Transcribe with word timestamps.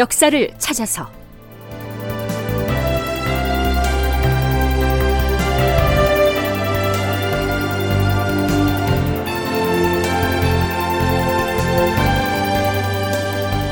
역사를 0.00 0.50
찾아서. 0.56 1.06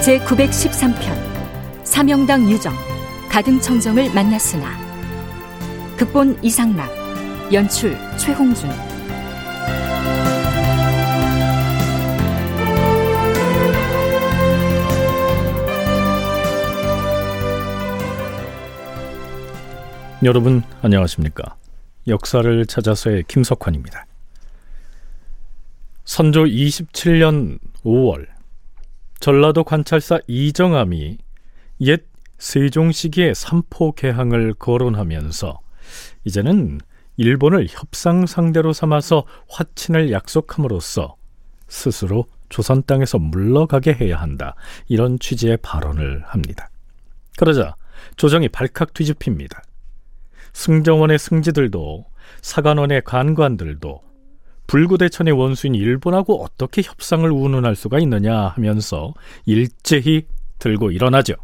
제 0.02 0.18
913편 0.18 1.84
사명당 1.84 2.50
유정 2.50 2.74
가등청정을 3.30 4.12
만났으나. 4.12 4.68
극본 5.96 6.40
이상락 6.42 6.90
연출 7.54 7.96
최홍준 8.18 8.68
여러분 20.24 20.64
안녕하십니까? 20.82 21.54
역사를 22.08 22.66
찾아서의 22.66 23.22
김석환입니다. 23.28 24.04
선조 26.04 26.42
27년 26.42 27.60
5월 27.84 28.26
전라도 29.20 29.62
관찰사 29.62 30.18
이정암이 30.26 31.18
옛 31.82 32.02
세종 32.36 32.90
시기의 32.90 33.36
삼포 33.36 33.92
개항을 33.92 34.54
거론하면서 34.54 35.60
이제는 36.24 36.80
일본을 37.16 37.68
협상 37.70 38.26
상대로 38.26 38.72
삼아서 38.72 39.24
화친을 39.48 40.10
약속함으로써 40.10 41.14
스스로 41.68 42.24
조선 42.48 42.82
땅에서 42.82 43.18
물러가게 43.18 43.92
해야 43.92 44.20
한다. 44.20 44.56
이런 44.88 45.20
취지의 45.20 45.58
발언을 45.58 46.24
합니다. 46.26 46.70
그러자 47.36 47.76
조정이 48.16 48.48
발칵 48.48 48.94
뒤집힙니다. 48.94 49.62
승정원의 50.58 51.20
승지들도 51.20 52.04
사관원의 52.42 53.02
관관들도 53.04 54.02
불구대천의 54.66 55.32
원수인 55.32 55.76
일본하고 55.76 56.42
어떻게 56.42 56.82
협상을 56.82 57.30
운운할 57.30 57.76
수가 57.76 58.00
있느냐 58.00 58.48
하면서 58.48 59.14
일제히 59.46 60.26
들고 60.58 60.90
일어나죠. 60.90 61.34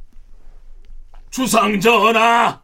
주상전하, 1.31 2.61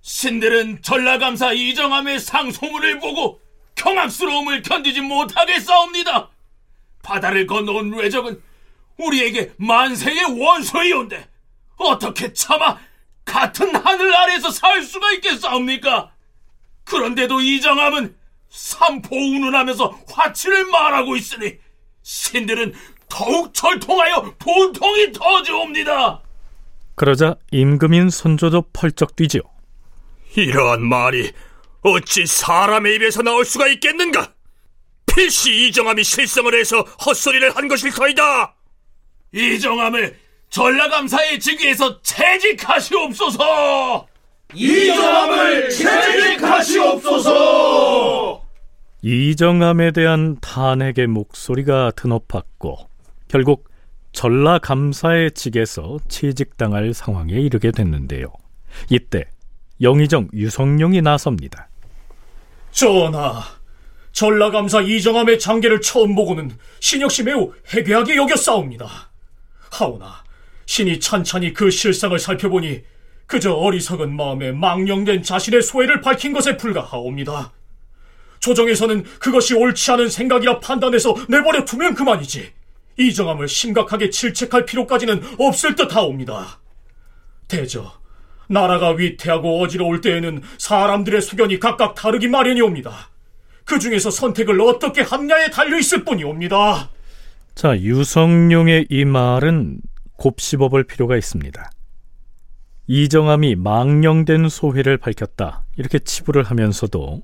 신들은 0.00 0.82
전라감사 0.82 1.52
이정함의 1.52 2.18
상소문을 2.18 2.98
보고 2.98 3.40
경악스러움을 3.76 4.62
견디지 4.62 5.02
못하겠사옵니다. 5.02 6.30
바다를 7.04 7.46
건너온 7.46 7.94
외적은 7.94 8.42
우리에게 8.98 9.52
만세의 9.56 10.36
원소이온데 10.40 11.28
어떻게 11.76 12.32
차마 12.32 12.76
같은 13.32 13.74
하늘 13.74 14.14
아래서 14.14 14.50
살 14.50 14.82
수가 14.82 15.10
있겠사옵니까? 15.12 16.12
그런데도 16.84 17.40
이정함은 17.40 18.14
삼포 18.50 19.16
운운하면서 19.16 20.00
화치를 20.06 20.66
말하고 20.66 21.16
있으니 21.16 21.56
신들은 22.02 22.74
더욱 23.08 23.54
철통하여 23.54 24.34
분통이 24.38 25.12
터지옵니다. 25.12 26.20
그러자 26.94 27.36
임금인 27.50 28.10
손조도 28.10 28.66
펄쩍 28.74 29.16
뛰지요. 29.16 29.40
이러한 30.36 30.82
말이 30.86 31.32
어찌 31.80 32.26
사람의 32.26 32.96
입에서 32.96 33.22
나올 33.22 33.46
수가 33.46 33.66
있겠는가? 33.68 34.30
필시 35.06 35.68
이정함이 35.68 36.04
실성을 36.04 36.54
해서 36.54 36.82
헛소리를 36.82 37.56
한 37.56 37.66
것일 37.66 37.92
터이다. 37.92 38.54
이정함을 39.32 40.21
전라감사의 40.52 41.40
직위에서 41.40 42.00
채직하시옵소서. 42.02 44.06
이정함을 44.52 45.70
채직하시옵소서. 45.70 48.42
이정함에 49.00 49.92
대한 49.92 50.36
탄핵의 50.40 51.06
목소리가 51.06 51.92
드높았고 51.96 52.76
결국 53.28 53.70
전라감사의 54.12 55.30
직에서 55.32 55.96
채직당할 56.08 56.92
상황에 56.92 57.32
이르게 57.32 57.70
됐는데요. 57.70 58.26
이때 58.90 59.24
영의정 59.80 60.28
유성룡이 60.34 61.00
나섭니다. 61.00 61.70
전하, 62.72 63.42
전라감사 64.12 64.82
이정함의 64.82 65.38
장계를 65.38 65.80
처음 65.80 66.14
보고는 66.14 66.50
신 66.78 67.00
역시 67.00 67.22
매우 67.22 67.54
해괴하게 67.68 68.16
여겼사옵니다. 68.16 68.86
하오나 69.70 70.21
신이 70.72 71.00
찬찬히 71.00 71.52
그 71.52 71.70
실상을 71.70 72.18
살펴보니 72.18 72.80
그저 73.26 73.52
어리석은 73.52 74.16
마음에 74.16 74.52
망령된 74.52 75.22
자신의 75.22 75.60
소외를 75.60 76.00
밝힌 76.00 76.32
것에 76.32 76.56
불과하옵니다. 76.56 77.52
조정에서는 78.40 79.04
그것이 79.18 79.52
옳지 79.52 79.90
않은 79.90 80.08
생각이라 80.08 80.60
판단해서 80.60 81.14
내버려 81.28 81.66
두면 81.66 81.94
그만이지. 81.94 82.52
이정함을 82.98 83.48
심각하게 83.48 84.08
질책할 84.08 84.64
필요까지는 84.64 85.22
없을 85.38 85.74
듯 85.74 85.94
하옵니다. 85.94 86.58
대저, 87.48 87.92
나라가 88.48 88.92
위태하고 88.92 89.60
어지러울 89.60 90.00
때에는 90.00 90.40
사람들의 90.56 91.20
소견이 91.20 91.60
각각 91.60 91.94
다르기 91.94 92.28
마련이옵니다. 92.28 93.10
그 93.66 93.78
중에서 93.78 94.10
선택을 94.10 94.58
어떻게 94.62 95.02
하느냐에 95.02 95.50
달려 95.50 95.78
있을 95.78 96.02
뿐이옵니다. 96.02 96.88
자, 97.54 97.78
유성룡의 97.78 98.86
이 98.88 99.04
말은 99.04 99.78
곱씹어 100.22 100.68
볼 100.68 100.84
필요가 100.84 101.16
있습니다. 101.16 101.68
이정함이 102.86 103.56
망령된 103.56 104.48
소회를 104.48 104.96
밝혔다. 104.96 105.64
이렇게 105.76 105.98
치부를 105.98 106.44
하면서도 106.44 107.22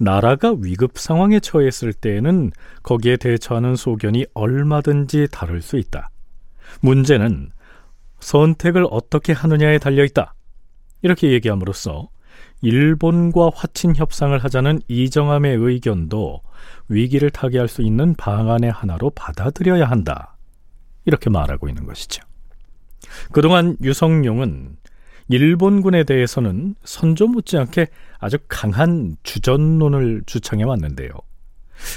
나라가 0.00 0.52
위급 0.58 0.98
상황에 0.98 1.38
처했을 1.38 1.92
때에는 1.92 2.50
거기에 2.82 3.16
대처하는 3.16 3.76
소견이 3.76 4.26
얼마든지 4.34 5.28
다를 5.30 5.62
수 5.62 5.78
있다. 5.78 6.10
문제는 6.80 7.50
선택을 8.18 8.86
어떻게 8.90 9.32
하느냐에 9.32 9.78
달려 9.78 10.04
있다. 10.04 10.34
이렇게 11.02 11.30
얘기함으로써 11.30 12.08
일본과 12.60 13.50
화친 13.54 13.94
협상을 13.94 14.36
하자는 14.36 14.80
이정함의 14.88 15.56
의견도 15.56 16.42
위기를 16.88 17.30
타개할 17.30 17.68
수 17.68 17.82
있는 17.82 18.14
방안의 18.16 18.72
하나로 18.72 19.10
받아들여야 19.10 19.84
한다. 19.84 20.35
이렇게 21.06 21.30
말하고 21.30 21.68
있는 21.68 21.86
것이죠. 21.86 22.22
그동안 23.32 23.76
유성룡은 23.82 24.76
일본군에 25.28 26.04
대해서는 26.04 26.74
선조 26.84 27.26
못지않게 27.26 27.86
아주 28.18 28.38
강한 28.48 29.16
주전론을 29.22 30.22
주창해 30.26 30.64
왔는데요. 30.64 31.10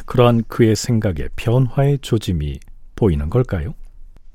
그러한 0.05 0.43
그의 0.47 0.75
생각에 0.75 1.29
변화의 1.35 1.99
조짐이 2.01 2.59
보이는 2.95 3.29
걸까요? 3.29 3.75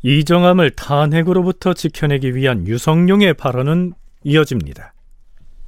이정함을 0.03 0.71
탄핵으로부터 0.71 1.75
지켜내기 1.75 2.37
위한 2.37 2.67
유성룡의 2.67 3.35
발언은 3.35 3.95
이어집니다. 4.23 4.93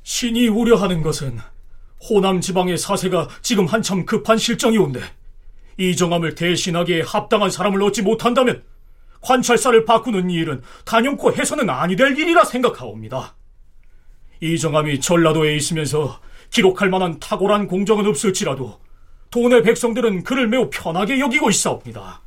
신이 0.02 0.48
우려하는 0.48 1.02
것은 1.02 1.38
호남 2.08 2.40
지방의 2.40 2.78
사세가 2.78 3.28
지금 3.42 3.66
한참 3.66 4.04
급한 4.04 4.38
실정이 4.38 4.78
온데 4.78 5.00
이정함을 5.78 6.34
대신하기에 6.34 7.02
합당한 7.02 7.50
사람을 7.50 7.82
얻지 7.82 8.02
못한다면 8.02 8.62
관찰사를 9.20 9.84
바꾸는 9.84 10.30
일은 10.30 10.62
단연코 10.84 11.32
해서는 11.32 11.68
아니 11.70 11.96
될 11.96 12.16
일이라 12.18 12.44
생각하옵니다. 12.44 13.34
이정함이 14.40 15.00
전라도에 15.00 15.56
있으면서 15.56 16.20
기록할 16.50 16.90
만한 16.90 17.18
탁월한 17.18 17.66
공정은 17.66 18.06
없을지라도 18.06 18.78
도내 19.30 19.62
백성들은 19.62 20.22
그를 20.24 20.46
매우 20.48 20.68
편하게 20.70 21.18
여기고 21.20 21.50
있사옵니다. 21.50 22.20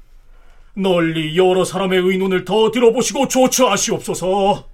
널리 0.76 1.38
여러 1.38 1.64
사람의 1.64 2.00
의논을 2.00 2.46
더 2.46 2.72
들어보시고 2.72 3.28
조처하시옵소서. 3.28 4.68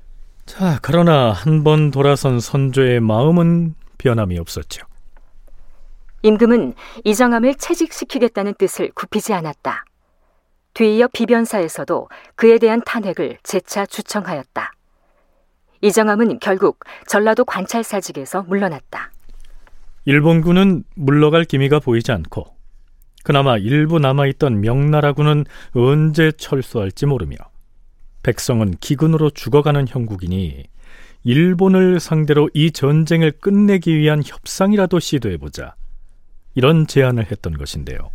자, 0.45 0.79
그러나 0.81 1.31
한 1.31 1.63
번 1.63 1.91
돌아선 1.91 2.39
선조의 2.39 2.99
마음은 2.99 3.75
변함이 3.97 4.37
없었죠. 4.37 4.85
임금은 6.21 6.73
이정함을 7.03 7.55
채직시키겠다는 7.55 8.55
뜻을 8.57 8.91
굽히지 8.95 9.33
않았다. 9.33 9.85
뒤이어 10.75 11.07
비변사에서도 11.07 12.09
그에 12.35 12.59
대한 12.59 12.81
탄핵을 12.85 13.37
재차 13.43 13.85
주청하였다. 13.85 14.73
이정함은 15.81 16.39
결국 16.39 16.79
전라도 17.07 17.45
관찰사직에서 17.45 18.43
물러났다. 18.43 19.11
일본군은 20.05 20.83
물러갈 20.95 21.45
기미가 21.45 21.79
보이지 21.79 22.11
않고 22.11 22.55
그나마 23.23 23.57
일부 23.57 23.99
남아있던 23.99 24.61
명나라군은 24.61 25.45
언제 25.73 26.31
철수할지 26.31 27.05
모르며 27.05 27.35
백성은 28.21 28.75
기근으로 28.79 29.29
죽어가는 29.31 29.87
형국이니 29.87 30.65
일본을 31.23 31.99
상대로 31.99 32.49
이 32.53 32.71
전쟁을 32.71 33.31
끝내기 33.39 33.97
위한 33.97 34.21
협상이라도 34.23 34.99
시도해보자 34.99 35.75
이런 36.53 36.85
제안을 36.85 37.31
했던 37.31 37.57
것인데요. 37.57 38.11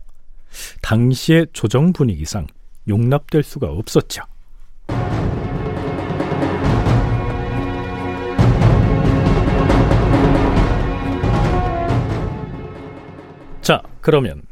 당시의 0.82 1.48
조정 1.52 1.92
분위기상 1.92 2.46
용납될 2.88 3.42
수가 3.42 3.68
없었죠. 3.68 4.22
자, 13.60 13.82
그러면 14.00 14.42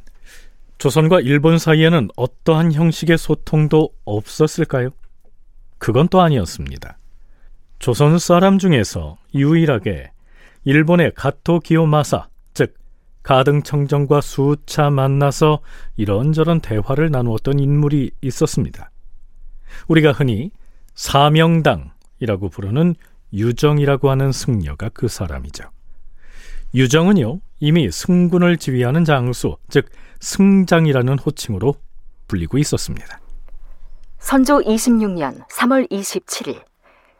조선과 0.79 1.21
일본 1.21 1.59
사이에는 1.59 2.09
어떠한 2.17 2.73
형식의 2.73 3.19
소통도 3.19 3.91
없었을까요? 4.05 4.91
그건 5.79 6.09
또 6.09 6.21
아니었습니다. 6.21 6.99
조선 7.79 8.19
사람 8.19 8.59
중에서 8.59 9.17
유일하게 9.35 10.11
일본의 10.65 11.13
가토 11.15 11.61
기요마사, 11.61 12.29
가등청정과 13.29 14.23
수차 14.23 14.89
만나서 14.89 15.61
이런저런 15.99 16.61
대화를 16.61 17.11
나누었던 17.11 17.59
인물이 17.59 18.13
있었습니다. 18.23 18.91
우리가 19.87 20.13
흔히 20.13 20.51
사명당이라고 20.95 22.49
부르는 22.51 22.95
유정이라고 23.35 24.09
하는 24.09 24.33
승려가 24.33 24.89
그 24.89 25.09
사람이죠. 25.09 25.65
유정은요, 26.73 27.41
이미 27.61 27.91
승군을 27.91 28.57
지휘하는 28.57 29.05
장수, 29.05 29.59
즉 29.69 29.91
승장이라는 30.21 31.19
호칭으로 31.19 31.75
불리고 32.29 32.57
있었습니다. 32.57 33.21
선조 34.21 34.59
26년 34.61 35.47
3월 35.49 35.91
27일 35.91 36.63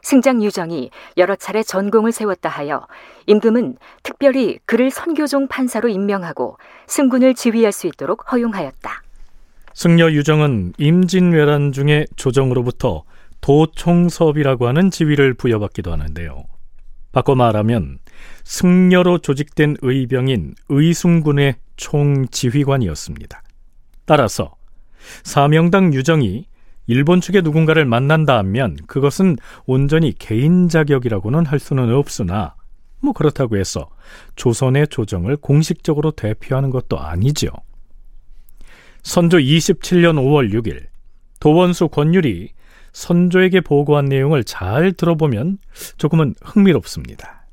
승장 0.09 0.43
유정이 0.43 0.89
여러 1.19 1.37
차례 1.37 1.63
전공을 1.63 2.13
세웠다 2.13 2.49
하여 2.49 2.87
임금은 3.27 3.77
특별히 4.03 4.59
그를 4.65 4.91
선교종 4.91 5.49
판사로 5.49 5.91
임명하고 5.91 6.57
승군을 6.87 7.35
지휘할 7.35 7.73
수 7.73 7.87
있도록 7.89 8.33
허용하였다. 8.33 9.03
승려 9.75 10.11
유정은 10.11 10.73
임진왜란 10.79 11.73
중에 11.73 12.07
조정으로부터 12.17 13.03
도총섭이라고 13.43 14.67
하는 14.67 14.91
지위를 14.91 15.35
부여받기도 15.35 15.93
하는데요. 15.93 16.43
바꿔 17.13 17.35
말하면 17.35 17.99
승려로 18.45 19.19
조직된 19.19 19.77
의병인 19.83 20.55
의숭군의 20.71 21.57
총지휘관이었습니다. 21.77 23.43
따라서 24.07 24.55
사명당 25.23 25.93
유정이 25.93 26.47
일본 26.89 27.21
측의 27.21 27.43
누군가를 27.43 27.85
만난다 27.85 28.39
하면 28.39 28.77
그것은 28.87 29.37
온전히 29.67 30.13
개인 30.19 30.69
자격이라고는 30.69 31.45
할 31.47 31.59
수는 31.59 31.95
없으나 31.95 32.55
뭐 33.01 33.13
그렇다고 33.13 33.59
해서 33.59 33.89
조선의 34.37 34.89
조정을 34.89 35.37
공식적으로 35.37 36.11
대표하는 36.11 36.71
것도 36.71 36.99
아니죠. 36.99 37.51
선조 39.03 39.37
27년 39.37 40.17
5월 40.17 40.53
6일 40.53 40.87
도원수 41.41 41.89
권율이 41.89 42.53
선조에게 42.93 43.61
보고한 43.61 44.07
내용을 44.07 44.43
잘 44.45 44.93
들어보면 44.93 45.59
조금은 45.99 46.35
흥미롭습니다. 46.43 47.47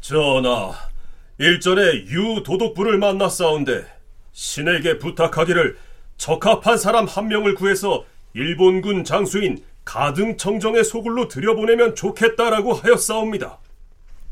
전하, 0.00 0.72
일전에 1.38 2.04
유도독부를 2.04 2.98
만났사온데 2.98 3.86
신에게 4.32 4.98
부탁하기를 4.98 5.78
적합한 6.18 6.76
사람 6.76 7.06
한 7.06 7.28
명을 7.28 7.54
구해서 7.54 8.04
일본군 8.34 9.04
장수인 9.04 9.58
가등청정의 9.84 10.84
소굴로 10.84 11.28
들여보내면 11.28 11.94
좋겠다라고 11.94 12.74
하였사옵니다. 12.74 13.58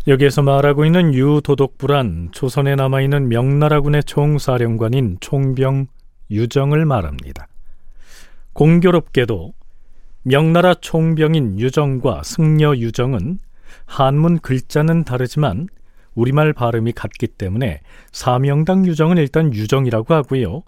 여기에서 0.06 0.42
말하고 0.42 0.84
있는 0.84 1.14
유도독부란 1.14 2.28
조선에 2.32 2.76
남아있는 2.76 3.28
명나라군의 3.28 4.04
총사령관인 4.04 5.16
총병 5.20 5.86
유정을 6.30 6.84
말합니다. 6.84 7.48
공교롭게도 8.52 9.52
명나라 10.22 10.74
총병인 10.74 11.58
유정과 11.58 12.22
승려 12.24 12.76
유정은 12.76 13.38
한문 13.84 14.38
글자는 14.38 15.04
다르지만 15.04 15.68
우리말 16.14 16.52
발음이 16.52 16.92
같기 16.92 17.26
때문에 17.26 17.80
사명당 18.12 18.86
유정은 18.86 19.18
일단 19.18 19.52
유정이라고 19.52 20.14
하고요. 20.14 20.62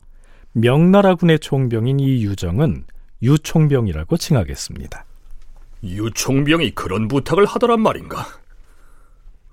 명나라군의 0.52 1.38
총병인 1.38 2.00
이 2.00 2.24
유정은 2.24 2.84
유총병이라고 3.22 4.16
칭하겠습니다. 4.16 5.04
유총병이 5.82 6.72
그런 6.72 7.08
부탁을 7.08 7.44
하더란 7.46 7.80
말인가? 7.80 8.26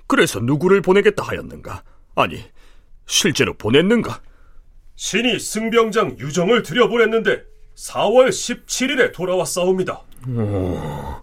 그래서 0.07 0.39
누구를 0.39 0.81
보내겠다 0.81 1.23
하였는가? 1.23 1.83
아니, 2.15 2.43
실제로 3.05 3.53
보냈는가? 3.53 4.21
신이 4.95 5.39
승병장 5.39 6.17
유정을 6.19 6.63
들여보냈는데 6.63 7.43
4월 7.75 8.29
17일에 8.29 9.13
돌아왔사옵니다. 9.13 10.01
오, 10.29 11.15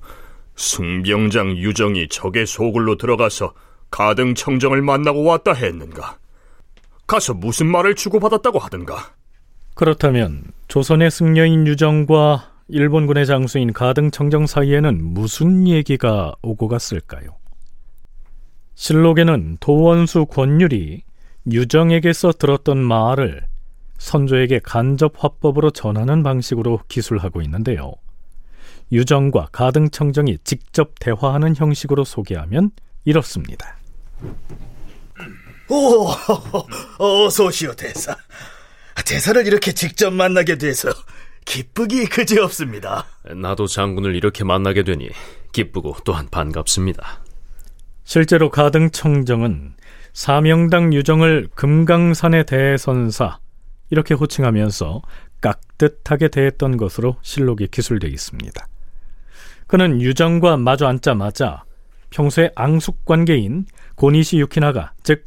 승병장 0.56 1.56
유정이 1.56 2.08
적의 2.08 2.46
소굴로 2.46 2.96
들어가서 2.96 3.54
가등 3.90 4.34
청정을 4.34 4.82
만나고 4.82 5.24
왔다 5.24 5.52
했는가? 5.52 6.18
가서 7.06 7.34
무슨 7.34 7.70
말을 7.70 7.94
주고받았다고 7.94 8.58
하던가? 8.58 9.14
그렇다면 9.74 10.44
조선의 10.68 11.10
승려인 11.10 11.66
유정과 11.66 12.50
일본군의 12.68 13.26
장수인 13.26 13.72
가등 13.72 14.10
청정 14.10 14.46
사이에는 14.46 15.02
무슨 15.02 15.66
얘기가 15.66 16.34
오고 16.42 16.68
갔을까요? 16.68 17.36
실록에는 18.74 19.58
도원수 19.60 20.26
권율이 20.26 21.02
유정에게서 21.50 22.32
들었던 22.32 22.78
말을 22.78 23.46
선조에게 23.98 24.60
간접 24.60 25.12
화법으로 25.16 25.70
전하는 25.70 26.22
방식으로 26.22 26.80
기술하고 26.88 27.42
있는데요. 27.42 27.92
유정과 28.90 29.48
가등청정이 29.52 30.38
직접 30.44 30.98
대화하는 30.98 31.54
형식으로 31.56 32.04
소개하면 32.04 32.70
이렇습니다. 33.04 33.76
오, 35.68 36.08
어서 36.98 37.46
오시오, 37.46 37.74
대사. 37.74 38.16
대사를 39.06 39.46
이렇게 39.46 39.72
직접 39.72 40.12
만나게 40.12 40.58
돼서 40.58 40.90
기쁘기 41.44 42.06
그지없습니다. 42.06 43.06
나도 43.34 43.66
장군을 43.66 44.14
이렇게 44.14 44.44
만나게 44.44 44.84
되니 44.84 45.10
기쁘고 45.52 45.96
또한 46.04 46.28
반갑습니다. 46.30 47.20
실제로 48.04 48.50
가등청정은 48.50 49.74
사명당 50.12 50.92
유정을 50.92 51.48
금강산의 51.54 52.46
대선사 52.46 53.38
이렇게 53.90 54.14
호칭하면서 54.14 55.02
깍듯하게 55.40 56.28
대했던 56.28 56.76
것으로 56.76 57.16
실록이 57.22 57.68
기술되어 57.68 58.10
있습니다. 58.10 58.66
그는 59.66 60.00
유정과 60.00 60.58
마주 60.58 60.86
앉자마자 60.86 61.64
평소에 62.10 62.50
앙숙 62.54 63.04
관계인 63.04 63.66
고니시 63.96 64.38
유키나가 64.38 64.92
즉 65.02 65.24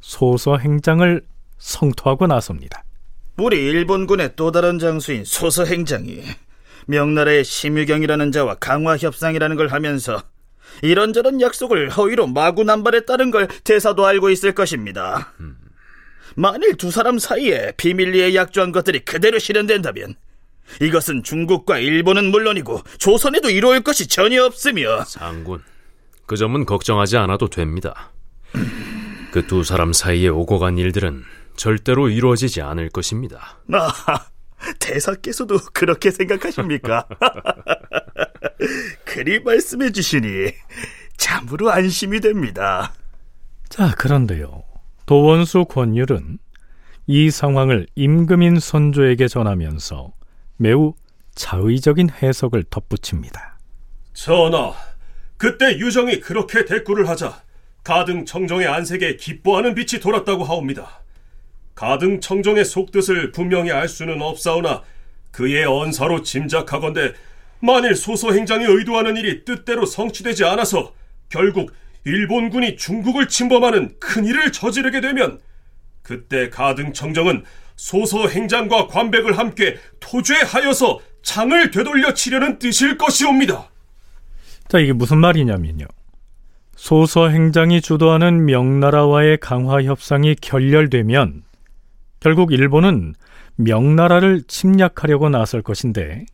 소서 0.00 0.58
행장을 0.58 1.22
성토하고 1.58 2.26
나섭니다. 2.26 2.85
우리 3.36 3.56
일본군의 3.58 4.32
또 4.36 4.50
다른 4.50 4.78
장수인 4.78 5.24
소서 5.24 5.64
행장이 5.64 6.22
명나라의 6.86 7.44
심유경이라는 7.44 8.32
자와 8.32 8.54
강화 8.54 8.96
협상이라는 8.96 9.56
걸 9.56 9.68
하면서 9.68 10.22
이런저런 10.82 11.40
약속을 11.40 11.90
허위로 11.90 12.28
마구 12.28 12.64
남발했다는 12.64 13.30
걸 13.30 13.48
대사도 13.64 14.06
알고 14.06 14.30
있을 14.30 14.52
것입니다. 14.52 15.32
만일 16.34 16.76
두 16.76 16.90
사람 16.90 17.18
사이에 17.18 17.72
비밀리에 17.76 18.34
약조한 18.34 18.72
것들이 18.72 19.00
그대로 19.00 19.38
실현된다면 19.38 20.14
이것은 20.80 21.22
중국과 21.22 21.78
일본은 21.78 22.30
물론이고 22.30 22.82
조선에도 22.98 23.50
이루어질 23.50 23.82
것이 23.82 24.06
전혀 24.06 24.44
없으며 24.44 25.04
장군, 25.04 25.62
그 26.26 26.36
점은 26.36 26.66
걱정하지 26.66 27.16
않아도 27.18 27.48
됩니다. 27.48 28.12
그 29.30 29.46
두 29.46 29.62
사람 29.62 29.92
사이에 29.92 30.28
오고 30.28 30.58
간 30.58 30.78
일들은 30.78 31.22
절대로 31.56 32.08
이루어지지 32.08 32.62
않을 32.62 32.90
것입니다. 32.90 33.58
아, 33.72 34.26
대사께서도 34.78 35.58
그렇게 35.72 36.10
생각하십니까? 36.10 37.06
그리 39.04 39.40
말씀해 39.40 39.92
주시니 39.92 40.52
참으로 41.16 41.70
안심이 41.70 42.20
됩니다. 42.20 42.92
자, 43.68 43.94
그런데요. 43.96 44.62
도원수 45.06 45.66
권율은 45.66 46.38
이 47.06 47.30
상황을 47.30 47.86
임금인 47.94 48.58
선조에게 48.58 49.28
전하면서 49.28 50.12
매우 50.56 50.94
자의적인 51.34 52.10
해석을 52.10 52.64
덧붙입니다. 52.64 53.58
전하, 54.14 54.72
그때 55.36 55.78
유정이 55.78 56.20
그렇게 56.20 56.64
대꾸를 56.64 57.08
하자 57.08 57.42
가등 57.84 58.24
청정의 58.24 58.66
안색에 58.66 59.16
기뻐하는 59.16 59.74
빛이 59.74 60.00
돌았다고 60.00 60.42
하옵니다. 60.44 61.02
가등 61.76 62.20
청정의 62.20 62.64
속뜻을 62.64 63.32
분명히 63.32 63.70
알 63.70 63.86
수는 63.86 64.20
없사오나 64.20 64.82
그의 65.30 65.66
언사로 65.66 66.22
짐작하건대 66.22 67.12
만일 67.60 67.94
소서 67.94 68.32
행장이 68.32 68.64
의도하는 68.64 69.16
일이 69.16 69.44
뜻대로 69.44 69.84
성취되지 69.84 70.44
않아서 70.44 70.94
결국 71.28 71.72
일본군이 72.04 72.76
중국을 72.76 73.28
침범하는 73.28 73.94
큰 74.00 74.24
일을 74.24 74.52
저지르게 74.52 75.02
되면 75.02 75.38
그때 76.02 76.48
가등 76.48 76.94
청정은 76.94 77.44
소서 77.76 78.26
행장과 78.26 78.86
관백을 78.86 79.36
함께 79.36 79.76
토죄하여서 80.00 81.00
장을 81.22 81.70
되돌려 81.70 82.14
치려는 82.14 82.58
뜻일 82.58 82.96
것이옵니다. 82.96 83.68
자, 84.68 84.78
이게 84.78 84.94
무슨 84.94 85.18
말이냐면요. 85.18 85.84
소서 86.74 87.28
행장이 87.28 87.82
주도하는 87.82 88.46
명나라와의 88.46 89.38
강화 89.38 89.82
협상이 89.82 90.36
결렬되면 90.40 91.45
결국 92.20 92.52
일본은 92.52 93.14
명나라를 93.56 94.42
침략하려고 94.46 95.28
나설 95.28 95.62
것인데 95.62 96.26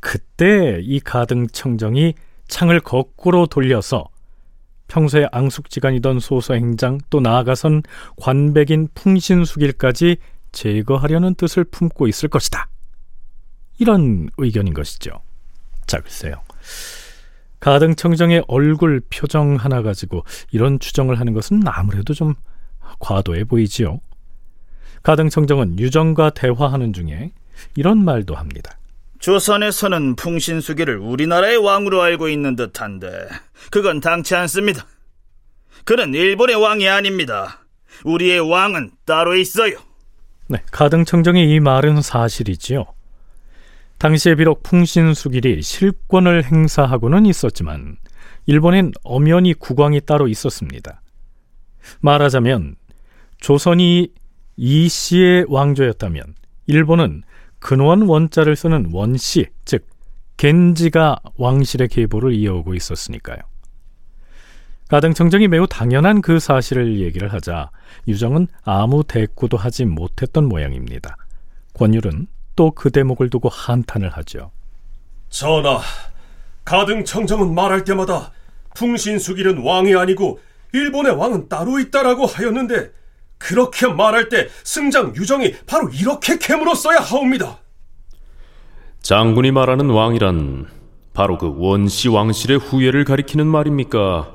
그때 0.00 0.80
이 0.82 1.00
가등청정이 1.00 2.14
창을 2.48 2.80
거꾸로 2.80 3.46
돌려서 3.46 4.08
평소에 4.88 5.26
앙숙지간이던 5.32 6.20
소서행장 6.20 6.98
또 7.08 7.20
나아가선 7.20 7.82
관백인 8.16 8.88
풍신수길까지 8.94 10.18
제거하려는 10.52 11.34
뜻을 11.34 11.64
품고 11.64 12.08
있을 12.08 12.28
것이다. 12.28 12.68
이런 13.78 14.28
의견인 14.36 14.74
것이죠. 14.74 15.22
자, 15.86 15.98
글쎄요. 16.00 16.34
가등청정의 17.60 18.44
얼굴 18.48 19.00
표정 19.08 19.56
하나 19.56 19.82
가지고 19.82 20.24
이런 20.50 20.78
추정을 20.78 21.18
하는 21.18 21.32
것은 21.32 21.62
아무래도 21.66 22.12
좀 22.12 22.34
과도해 22.98 23.44
보이지요. 23.44 24.00
가등청정은 25.02 25.78
유정과 25.78 26.30
대화하는 26.30 26.92
중에 26.92 27.32
이런 27.76 28.04
말도 28.04 28.34
합니다. 28.34 28.78
조선에서는 29.18 30.16
풍신수기를 30.16 30.98
우리나라의 30.98 31.56
왕으로 31.58 32.02
알고 32.02 32.28
있는 32.28 32.56
듯한데 32.56 33.28
그건 33.70 34.00
당치 34.00 34.34
않습니다. 34.34 34.86
그는 35.84 36.14
일본의 36.14 36.56
왕이 36.56 36.88
아닙니다. 36.88 37.60
우리의 38.04 38.40
왕은 38.40 38.90
따로 39.04 39.36
있어요. 39.36 39.76
네, 40.48 40.58
가등청정의 40.70 41.50
이 41.50 41.60
말은 41.60 42.02
사실이지요. 42.02 42.84
당시에 43.98 44.34
비록 44.34 44.64
풍신수길이 44.64 45.62
실권을 45.62 46.44
행사하고는 46.44 47.26
있었지만 47.26 47.96
일본엔 48.46 48.92
엄연히 49.04 49.54
국왕이 49.54 50.00
따로 50.00 50.26
있었습니다. 50.26 51.00
말하자면 52.00 52.74
조선이 53.38 54.08
이 54.56 54.88
씨의 54.88 55.46
왕조였다면 55.48 56.34
일본은 56.66 57.22
근원 57.58 58.02
원자를 58.02 58.56
쓰는 58.56 58.90
원씨, 58.92 59.46
즉 59.64 59.86
겐지가 60.36 61.18
왕실의 61.36 61.88
계보를 61.88 62.34
이어오고 62.34 62.74
있었으니까요. 62.74 63.38
가등 64.88 65.14
청정이 65.14 65.48
매우 65.48 65.66
당연한 65.66 66.20
그 66.20 66.38
사실을 66.38 67.00
얘기를 67.00 67.32
하자 67.32 67.70
유정은 68.08 68.48
아무 68.64 69.04
대꾸도 69.04 69.56
하지 69.56 69.84
못했던 69.86 70.46
모양입니다. 70.48 71.16
권율은 71.74 72.26
또 72.56 72.72
그 72.72 72.90
대목을 72.90 73.30
두고 73.30 73.48
한탄을 73.48 74.10
하죠. 74.10 74.50
전하, 75.30 75.80
가등 76.64 77.04
청정은 77.04 77.54
말할 77.54 77.84
때마다 77.84 78.32
풍신수길은 78.74 79.62
왕이 79.64 79.94
아니고 79.94 80.40
일본의 80.72 81.12
왕은 81.12 81.48
따로 81.48 81.78
있다라고 81.78 82.26
하였는데 82.26 82.92
그렇게 83.42 83.88
말할 83.88 84.28
때 84.28 84.48
승장 84.62 85.16
유정이 85.16 85.56
바로 85.66 85.88
이렇게 85.88 86.38
캐물었어야 86.38 86.98
하옵니다. 86.98 87.58
장군이 89.00 89.50
말하는 89.50 89.90
왕이란 89.90 90.68
바로 91.12 91.38
그 91.38 91.52
원시 91.56 92.08
왕실의 92.08 92.58
후예를 92.58 93.04
가리키는 93.04 93.46
말입니까? 93.46 94.32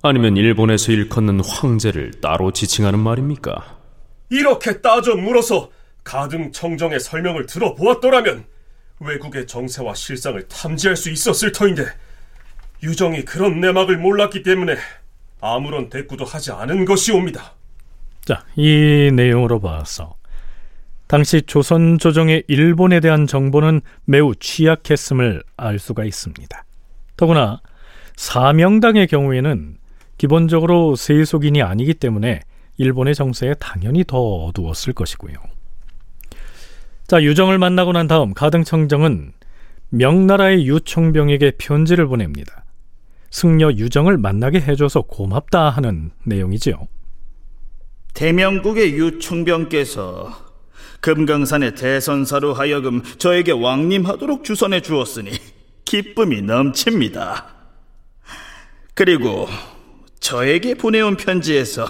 아니면 0.00 0.38
일본에서 0.38 0.90
일컫는 0.92 1.40
황제를 1.44 2.12
따로 2.22 2.50
지칭하는 2.50 2.98
말입니까? 2.98 3.76
이렇게 4.30 4.80
따져 4.80 5.16
물어서 5.16 5.68
가등 6.02 6.50
청정의 6.52 6.98
설명을 6.98 7.44
들어보았더라면 7.46 8.46
외국의 9.00 9.46
정세와 9.46 9.94
실상을 9.94 10.48
탐지할 10.48 10.96
수 10.96 11.10
있었을 11.10 11.52
터인데 11.52 11.84
유정이 12.82 13.26
그런 13.26 13.60
내막을 13.60 13.98
몰랐기 13.98 14.42
때문에 14.42 14.76
아무런 15.42 15.90
대꾸도 15.90 16.24
하지 16.24 16.52
않은 16.52 16.86
것이옵니다. 16.86 17.56
자, 18.26 18.44
이 18.56 19.12
내용으로 19.14 19.60
봐서 19.60 20.16
당시 21.06 21.42
조선 21.42 21.98
조정의 22.00 22.42
일본에 22.48 22.98
대한 22.98 23.28
정보는 23.28 23.80
매우 24.04 24.34
취약했음을 24.34 25.44
알 25.56 25.78
수가 25.78 26.04
있습니다. 26.04 26.64
더구나 27.16 27.60
사명당의 28.16 29.06
경우에는 29.06 29.76
기본적으로 30.18 30.96
세속인이 30.96 31.62
아니기 31.62 31.94
때문에 31.94 32.40
일본의 32.78 33.14
정세에 33.14 33.54
당연히 33.60 34.02
더 34.04 34.18
어두웠을 34.18 34.92
것이고요. 34.92 35.34
자, 37.06 37.22
유정을 37.22 37.58
만나고 37.58 37.92
난 37.92 38.08
다음 38.08 38.34
가등청정은 38.34 39.34
명나라의 39.90 40.66
유총병에게 40.66 41.52
편지를 41.58 42.08
보냅니다. 42.08 42.64
승려 43.30 43.70
유정을 43.70 44.18
만나게 44.18 44.60
해줘서 44.60 45.02
고맙다 45.02 45.70
하는 45.70 46.10
내용이지요. 46.24 46.88
대명국의 48.16 48.94
유총병께서 48.94 50.46
금강산의 51.00 51.74
대선사로 51.74 52.54
하여금 52.54 53.02
저에게 53.18 53.52
왕림하도록 53.52 54.42
주선해 54.42 54.80
주었으니 54.80 55.32
기쁨이 55.84 56.40
넘칩니다. 56.40 57.46
그리고 58.94 59.46
저에게 60.18 60.74
보내온 60.74 61.18
편지에서 61.18 61.86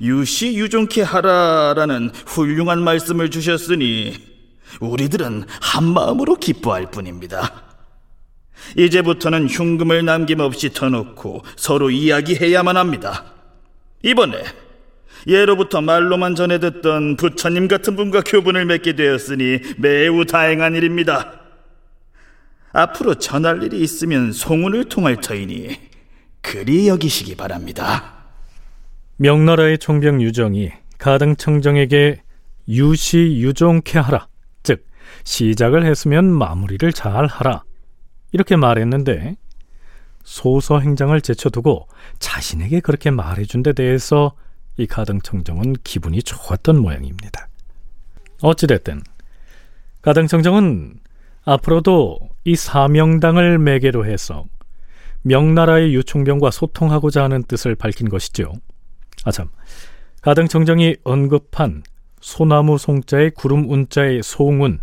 유시 0.00 0.56
유종케 0.56 1.02
하라라는 1.02 2.10
훌륭한 2.26 2.82
말씀을 2.82 3.30
주셨으니 3.30 4.14
우리들은 4.80 5.44
한 5.60 5.84
마음으로 5.84 6.34
기뻐할 6.34 6.90
뿐입니다. 6.90 7.62
이제부터는 8.76 9.46
흉금을 9.46 10.04
남김없이 10.04 10.70
터놓고 10.70 11.44
서로 11.54 11.90
이야기해야만 11.90 12.76
합니다. 12.76 13.26
이번에 14.02 14.42
예로부터 15.26 15.80
말로만 15.80 16.34
전해 16.34 16.58
듣던 16.58 17.16
부처님 17.16 17.68
같은 17.68 17.96
분과 17.96 18.22
교분을 18.22 18.66
맺게 18.66 18.94
되었으니 18.94 19.60
매우 19.78 20.24
다행한 20.24 20.74
일입니다. 20.74 21.40
앞으로 22.72 23.14
전할 23.14 23.62
일이 23.62 23.80
있으면 23.80 24.32
송운을 24.32 24.88
통할 24.88 25.20
터이니 25.20 25.76
그리 26.42 26.88
여기시기 26.88 27.36
바랍니다. 27.36 28.14
명나라의 29.16 29.78
총병 29.78 30.20
유정이 30.20 30.72
가등 30.98 31.36
청정에게 31.36 32.22
유시 32.68 33.38
유종케 33.40 33.98
하라, 33.98 34.26
즉 34.62 34.86
시작을 35.24 35.84
했으면 35.84 36.26
마무리를 36.26 36.92
잘 36.92 37.26
하라 37.26 37.62
이렇게 38.32 38.56
말했는데 38.56 39.36
소서 40.24 40.80
행장을 40.80 41.18
제쳐두고 41.20 41.86
자신에게 42.18 42.80
그렇게 42.80 43.10
말해준 43.10 43.62
데 43.62 43.72
대해서 43.72 44.34
이 44.76 44.86
가등청정은 44.86 45.74
기분이 45.84 46.22
좋았던 46.22 46.80
모양입니다. 46.80 47.48
어찌됐든 48.42 49.02
가등청정은 50.02 51.00
앞으로도 51.44 52.18
이 52.44 52.56
사명당을 52.56 53.58
매개로 53.58 54.06
해서 54.06 54.44
명나라의 55.22 55.94
유총병과 55.94 56.50
소통하고자 56.50 57.22
하는 57.24 57.42
뜻을 57.44 57.74
밝힌 57.74 58.08
것이죠. 58.08 58.52
아참, 59.24 59.48
가등청정이 60.20 60.96
언급한 61.04 61.82
소나무 62.20 62.78
송자의 62.78 63.30
구름 63.30 63.70
운자의 63.70 64.22
송운 64.22 64.80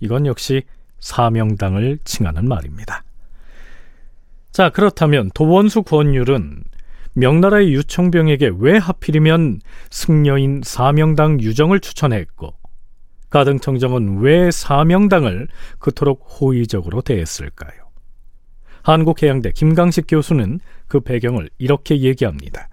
이건 0.00 0.26
역시 0.26 0.62
사명당을 1.00 1.98
칭하는 2.04 2.48
말입니다. 2.48 3.04
자, 4.50 4.70
그렇다면 4.70 5.30
도원수 5.34 5.82
권율은 5.82 6.64
명나라의 7.18 7.72
유청병에게 7.74 8.52
왜 8.58 8.78
하필이면 8.78 9.60
승려인 9.90 10.60
사명당 10.64 11.40
유정을 11.40 11.80
추천했고 11.80 12.54
가등청정은 13.30 14.20
왜 14.20 14.50
사명당을 14.52 15.48
그토록 15.80 16.24
호의적으로 16.40 17.02
대했을까요? 17.02 17.72
한국해양대 18.82 19.50
김강식 19.50 20.06
교수는 20.08 20.60
그 20.86 21.00
배경을 21.00 21.50
이렇게 21.58 22.00
얘기합니다. 22.00 22.68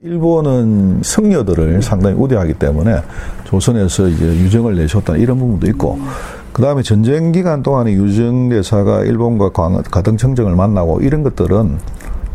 일본은 0.00 1.00
승려들을 1.04 1.80
상당히 1.82 2.16
우대하기 2.16 2.54
때문에 2.54 3.00
조선에서 3.44 4.08
이제 4.08 4.26
유정을 4.26 4.74
내셨다 4.74 5.16
이런 5.16 5.38
부분도 5.38 5.68
있고 5.68 6.00
그 6.52 6.60
다음에 6.60 6.82
전쟁 6.82 7.30
기간 7.30 7.62
동안에 7.62 7.92
유정 7.92 8.48
대사가 8.48 9.04
일본과 9.04 9.50
가등청정을 9.50 10.56
만나고 10.56 11.00
이런 11.00 11.22
것들은 11.22 11.78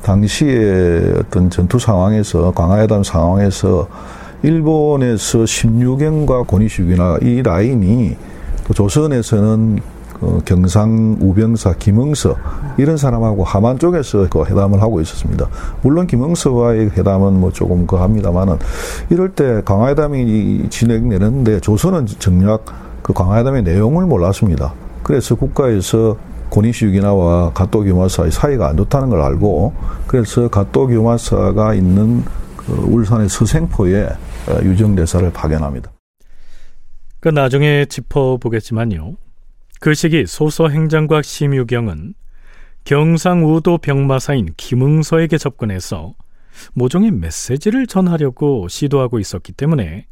당시의 0.07 1.15
어떤 1.19 1.49
전투 1.49 1.77
상황에서 1.77 2.51
광화회담 2.51 3.03
상황에서 3.03 3.89
일본에서 4.41 5.39
16경과 5.39 6.47
고니슈기나 6.47 7.17
이 7.21 7.43
라인이 7.43 8.15
또 8.65 8.73
조선에서는 8.73 9.79
그 10.13 10.41
경상 10.45 11.17
우병사 11.19 11.73
김응서 11.73 12.37
이런 12.77 12.95
사람하고 12.95 13.43
하만 13.43 13.77
쪽에서 13.77 14.27
그 14.29 14.45
회담을 14.45 14.81
하고 14.81 15.01
있었습니다. 15.01 15.49
물론 15.81 16.07
김응서와의 16.07 16.91
회담은 16.91 17.39
뭐 17.39 17.51
조금 17.51 17.85
그 17.85 17.97
합니다만은 17.97 18.57
이럴 19.09 19.29
때 19.29 19.61
강화회담이 19.65 20.67
진행되는데 20.69 21.59
조선은 21.59 22.05
정작 22.19 22.63
그 23.01 23.11
강화회담의 23.11 23.63
내용을 23.63 24.05
몰랐습니다. 24.05 24.73
그래서 25.03 25.35
국가에서 25.35 26.15
고니시 26.49 26.85
유기나와 26.85 27.53
가토 27.53 27.83
규마사의 27.83 28.31
사이가 28.31 28.69
안 28.69 28.77
좋다는 28.77 29.09
걸 29.09 29.21
알고 29.21 29.73
그래서 30.07 30.47
가토 30.49 30.87
규마사가 30.87 31.73
있는 31.73 32.23
그 32.55 32.73
울산의 32.73 33.29
서생포에 33.29 34.05
어, 34.05 34.59
유정대사를 34.63 35.31
파견합니다. 35.31 35.91
그 37.19 37.29
나중에 37.29 37.85
짚어보겠지만요. 37.85 39.15
그 39.79 39.93
시기 39.93 40.25
소서 40.25 40.69
행장과 40.69 41.21
심유경은 41.21 42.13
경상우도 42.85 43.79
병마사인 43.79 44.53
김응서에게 44.55 45.37
접근해서 45.37 46.13
모종의 46.73 47.11
메시지를 47.11 47.85
전하려고 47.85 48.67
시도하고 48.67 49.19
있었기 49.19 49.51
때문에 49.53 50.07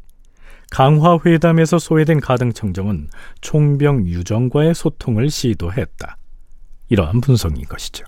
강화회담에서 0.70 1.78
소외된 1.78 2.20
가등청정은 2.20 3.08
총병 3.40 4.06
유정과의 4.06 4.74
소통을 4.74 5.30
시도했다. 5.30 6.18
이러한 6.88 7.20
분석인 7.20 7.64
것이죠. 7.64 8.04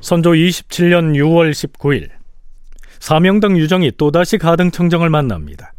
선조 0.00 0.32
27년 0.32 1.14
6월 1.14 1.52
19일 1.52 2.08
사명당 2.98 3.56
유정이 3.58 3.92
또다시 3.96 4.38
가등청정을 4.38 5.08
만납니다. 5.08 5.72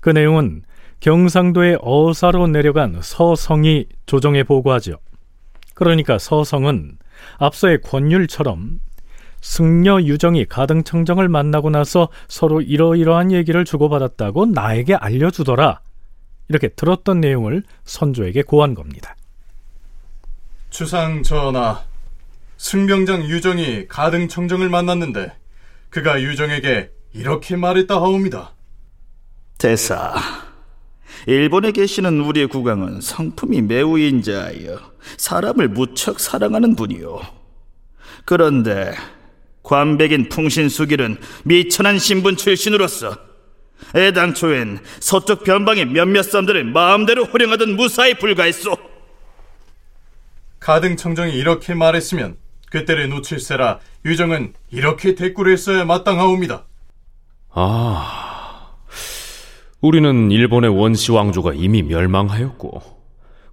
그 0.00 0.10
내용은 0.10 0.62
경상도의 1.00 1.78
어사로 1.80 2.46
내려간 2.46 3.00
서성이 3.02 3.86
조정에 4.06 4.42
보고하죠. 4.44 4.98
그러니까 5.74 6.18
서성은 6.18 6.98
앞서의 7.38 7.80
권율처럼 7.82 8.78
승려 9.40 10.02
유정이 10.02 10.46
가등청정을 10.46 11.28
만나고 11.28 11.70
나서 11.70 12.08
서로 12.28 12.60
이러이러한 12.60 13.32
얘기를 13.32 13.64
주고받았다고 13.64 14.46
나에게 14.46 14.94
알려주더라. 14.94 15.80
이렇게 16.48 16.68
들었던 16.68 17.20
내용을 17.20 17.62
선조에게 17.84 18.42
고한 18.42 18.74
겁니다. 18.74 19.16
주상 20.70 21.22
전하, 21.22 21.82
승병장 22.56 23.24
유정이 23.24 23.88
가등청정을 23.88 24.68
만났는데 24.68 25.32
그가 25.90 26.20
유정에게 26.20 26.90
이렇게 27.12 27.56
말했다 27.56 27.94
하옵니다. 27.94 28.52
대사, 29.58 30.14
일본에 31.26 31.72
계시는 31.72 32.20
우리 32.20 32.46
국왕은 32.46 33.00
성품이 33.00 33.62
매우 33.62 33.98
인자하여 33.98 34.78
사람을 35.16 35.68
무척 35.68 36.20
사랑하는 36.20 36.76
분이요. 36.76 37.20
그런데 38.24 38.92
관백인 39.66 40.28
풍신수길은 40.28 41.18
미천한 41.44 41.98
신분 41.98 42.36
출신으로서 42.36 43.18
애당초엔 43.96 44.78
서쪽 45.00 45.42
변방의 45.42 45.86
몇몇 45.86 46.22
사람들을 46.22 46.64
마음대로 46.66 47.24
호령하던 47.24 47.74
무사에 47.74 48.14
불과했소. 48.14 48.76
가등 50.60 50.96
청정이 50.96 51.34
이렇게 51.34 51.74
말했으면 51.74 52.36
그때를 52.70 53.08
놓칠세라 53.08 53.80
유정은 54.04 54.54
이렇게 54.70 55.16
대꾸를 55.16 55.52
했어야 55.52 55.84
마땅하옵니다. 55.84 56.64
아, 57.50 58.70
우리는 59.80 60.30
일본의 60.30 60.70
원시 60.70 61.10
왕조가 61.10 61.54
이미 61.54 61.82
멸망하였고 61.82 62.82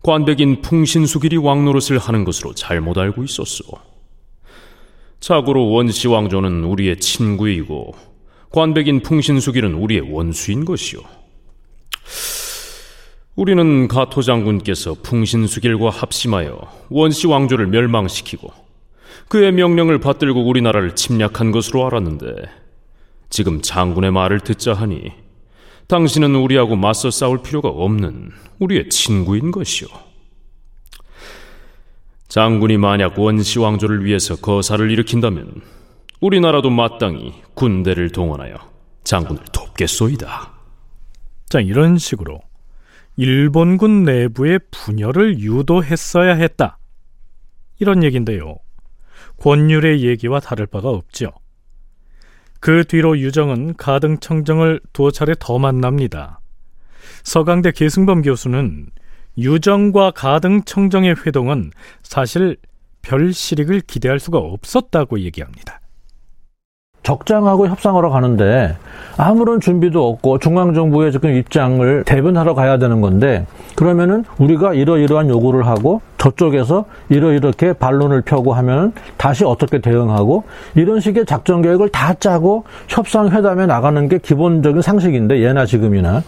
관백인 0.04 0.62
풍신수길이 0.62 1.38
왕노릇을 1.38 1.98
하는 1.98 2.24
것으로 2.24 2.54
잘못 2.54 3.00
알고 3.00 3.24
있었소. 3.24 3.93
자고로 5.24 5.70
원시 5.70 6.10
왕조는 6.10 6.66
우리의 6.66 6.98
친구이고 6.98 7.96
관백인 8.50 9.02
풍신수길은 9.02 9.74
우리의 9.74 10.02
원수인 10.12 10.66
것이오. 10.66 11.00
우리는 13.38 13.88
가토 13.88 14.22
장군께서 14.22 14.96
풍신수길과 15.02 15.92
합심하여 15.92 16.60
원시 16.90 17.28
왕조를 17.28 17.68
멸망시키고 17.68 18.52
그의 19.30 19.54
명령을 19.54 20.00
받들고 20.00 20.46
우리나라를 20.46 20.94
침략한 20.94 21.54
것으로 21.54 21.88
알았는데 21.88 22.28
지금 23.30 23.62
장군의 23.62 24.12
말을 24.12 24.42
듣자 24.42 24.74
하니 24.74 25.14
당신은 25.88 26.36
우리하고 26.36 26.76
맞서 26.76 27.10
싸울 27.10 27.42
필요가 27.42 27.70
없는 27.70 28.32
우리의 28.60 28.90
친구인 28.90 29.52
것이오. 29.52 29.88
장군이 32.34 32.78
만약 32.78 33.20
원시 33.20 33.60
왕조를 33.60 34.06
위해서 34.06 34.36
거사를 34.36 34.90
일으킨다면 34.90 35.62
우리나라도 36.20 36.72
마땅히 36.72 37.32
군대를 37.54 38.10
동원하여 38.10 38.56
장군을 39.04 39.44
돕겠소이다. 39.54 40.52
자, 41.50 41.60
이런 41.60 42.00
식으로 42.00 42.42
일본군 43.18 44.06
내부의 44.06 44.62
분열을 44.72 45.42
유도했어야 45.42 46.34
했다. 46.34 46.80
이런 47.78 48.02
얘기인데요. 48.02 48.56
권율의 49.38 50.04
얘기와 50.04 50.40
다를 50.40 50.66
바가 50.66 50.90
없죠. 50.90 51.30
그 52.60 52.84
뒤로 52.84 53.20
유정은 53.20 53.76
가등청정을 53.76 54.80
두어 54.92 55.12
차례 55.12 55.36
더 55.40 55.60
만납니다. 55.60 56.42
서강대 57.22 57.74
계승범 57.74 58.24
교수는 58.24 58.88
유정과 59.38 60.12
가등청정의 60.12 61.16
회동은 61.26 61.72
사실 62.04 62.58
별 63.02 63.34
실익을 63.34 63.82
기대할 63.82 64.20
수가 64.20 64.38
없었다고 64.38 65.20
얘기합니다. 65.22 65.80
적장하고 67.04 67.68
협상하러 67.68 68.10
가는데 68.10 68.78
아무런 69.18 69.60
준비도 69.60 70.08
없고 70.08 70.40
중앙정부의 70.40 71.12
지금 71.12 71.36
입장을 71.36 72.04
대변하러 72.06 72.54
가야 72.54 72.78
되는 72.78 73.02
건데 73.02 73.46
그러면은 73.76 74.24
우리가 74.38 74.74
이러이러한 74.74 75.30
요구를 75.30 75.68
하고 75.68 76.02
저쪽에서 76.18 76.86
이러이렇게 77.10 77.74
반론을 77.74 78.22
펴고 78.22 78.54
하면 78.54 78.94
다시 79.18 79.44
어떻게 79.44 79.80
대응하고 79.80 80.46
이런 80.76 81.02
식의 81.02 81.26
작전 81.26 81.62
계획을 81.62 81.90
다 81.90 82.14
짜고 82.14 82.64
협상회담에 82.88 83.66
나가는 83.66 84.08
게 84.08 84.18
기본적인 84.18 84.82
상식인데 84.82 85.42
예나 85.42 85.66
지금이나 85.66 86.24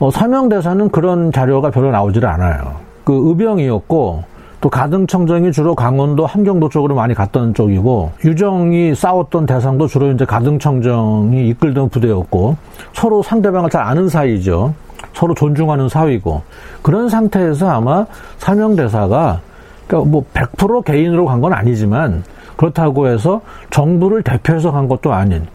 어, 0.00 0.10
사명대사는 0.10 0.90
그런 0.90 1.32
자료가 1.32 1.70
별로 1.70 1.90
나오질 1.90 2.24
않아요. 2.26 2.76
그 3.04 3.20
의병이었고 3.28 4.22
또 4.60 4.68
가등청정이 4.70 5.52
주로 5.52 5.74
강원도 5.74 6.26
함경도 6.26 6.68
쪽으로 6.68 6.94
많이 6.94 7.14
갔던 7.14 7.54
쪽이고 7.54 8.10
유정이 8.24 8.94
싸웠던 8.94 9.46
대상도 9.46 9.86
주로 9.86 10.10
이제 10.10 10.24
가등청정이 10.24 11.48
이끌던 11.48 11.88
부대였고 11.90 12.56
서로 12.92 13.22
상대방을 13.22 13.70
잘 13.70 13.82
아는 13.82 14.08
사이죠. 14.08 14.74
서로 15.14 15.34
존중하는 15.34 15.88
사위고 15.88 16.42
그런 16.82 17.08
상태에서 17.08 17.68
아마 17.68 18.04
사명대사가 18.38 19.40
그러니까 19.86 20.10
뭐 20.10 20.24
100% 20.34 20.84
개인으로 20.84 21.24
간 21.26 21.40
건 21.40 21.52
아니지만 21.52 22.24
그렇다고 22.56 23.06
해서 23.08 23.40
정부를 23.70 24.22
대표해서 24.22 24.72
간 24.72 24.88
것도 24.88 25.12
아닌 25.12 25.46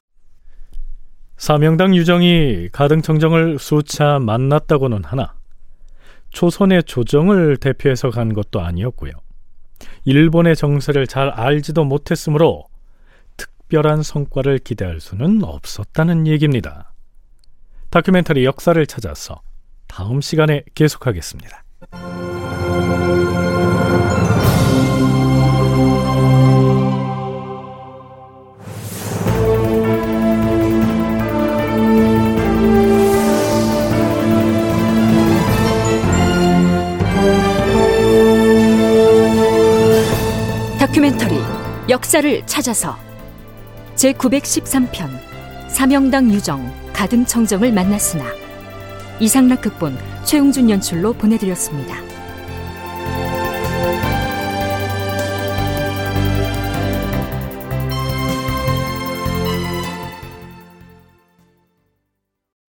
사명당 1.37 1.95
유정이 1.95 2.69
가등청정을 2.71 3.59
수차 3.59 4.19
만났다고는 4.19 5.03
하나 5.03 5.33
조선의 6.29 6.83
조정을 6.83 7.57
대표해서 7.57 8.09
간 8.09 8.33
것도 8.33 8.61
아니었고요. 8.61 9.11
일본의 10.05 10.55
정세를 10.55 11.07
잘 11.07 11.29
알지도 11.29 11.83
못했으므로 11.83 12.65
특별한 13.37 14.03
성과를 14.03 14.59
기대할 14.59 14.99
수는 14.99 15.43
없었다는 15.43 16.27
얘기입니다. 16.27 16.93
다큐멘터리 17.89 18.45
역사를 18.45 18.85
찾아서 18.85 19.41
다음 19.87 20.21
시간에 20.21 20.63
계속하겠습니다. 20.73 21.63
역사를 42.13 42.45
찾아서 42.45 42.95
제913편 43.95 45.10
사명당 45.67 46.32
유정 46.32 46.91
가등청정을 46.93 47.71
만났으나 47.71 48.23
이상락 49.19 49.62
극본 49.62 49.97
최용준 50.23 50.69
연출로 50.69 51.13
보내드렸습니다. 51.13 52.12